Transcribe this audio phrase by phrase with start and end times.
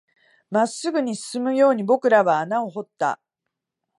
[0.49, 3.21] 真っ直ぐに進むように僕らは穴を掘った